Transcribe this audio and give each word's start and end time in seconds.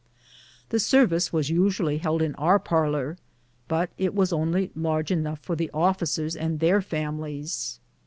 The 0.69 0.79
service 0.79 1.31
was 1.31 1.51
usually 1.51 1.99
held 1.99 2.23
in 2.23 2.33
our 2.33 2.57
parlor, 2.57 3.19
but 3.67 3.91
it 3.99 4.15
was 4.15 4.33
only 4.33 4.71
large 4.75 5.11
enough 5.11 5.41
for 5.41 5.55
the 5.55 5.69
officers 5.75 6.35
and 6.35 6.59
their 6.59 6.81
families. 6.81 7.79